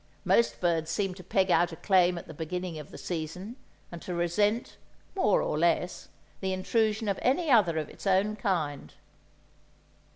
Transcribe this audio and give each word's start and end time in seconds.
Most 0.25 0.59
birds 0.59 0.89
seem 0.89 1.13
to 1.13 1.23
peg 1.23 1.51
out 1.51 1.71
a 1.71 1.75
claim 1.75 2.17
at 2.17 2.25
the 2.25 2.33
beginning 2.33 2.79
of 2.79 2.89
the 2.89 2.97
season, 2.97 3.55
and 3.91 4.01
to 4.01 4.15
resent, 4.15 4.77
more 5.15 5.43
or 5.43 5.59
less, 5.59 6.07
the 6.39 6.53
intrusion 6.53 7.07
of 7.07 7.19
any 7.21 7.51
other 7.51 7.77
of 7.77 7.87
its 7.87 8.07
own 8.07 8.35
kind. 8.35 8.95